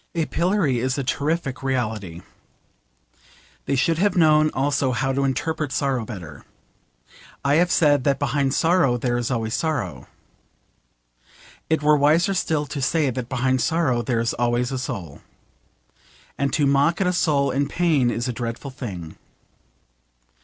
A 0.15 0.25
pillory 0.25 0.79
is 0.79 0.97
a 0.97 1.03
terrific 1.03 1.61
reality. 1.61 2.23
They 3.67 3.75
should 3.75 3.99
have 3.99 4.17
known 4.17 4.49
also 4.55 4.93
how 4.93 5.13
to 5.13 5.23
interpret 5.23 5.71
sorrow 5.71 6.05
better. 6.05 6.43
I 7.45 7.57
have 7.61 7.71
said 7.71 8.03
that 8.05 8.17
behind 8.17 8.55
sorrow 8.55 8.97
there 8.97 9.15
is 9.19 9.29
always 9.29 9.53
sorrow. 9.53 10.07
It 11.69 11.83
were 11.83 11.95
wiser 11.95 12.33
still 12.33 12.65
to 12.65 12.81
say 12.81 13.11
that 13.11 13.29
behind 13.29 13.61
sorrow 13.61 14.01
there 14.01 14.19
is 14.19 14.33
always 14.33 14.71
a 14.71 14.79
soul. 14.79 15.21
And 16.35 16.51
to 16.51 16.65
mock 16.65 16.99
at 16.99 17.05
a 17.05 17.13
soul 17.13 17.51
in 17.51 17.67
pain 17.67 18.09
is 18.09 18.27
a 18.27 18.33
dreadful 18.33 18.71
thing. 18.71 19.17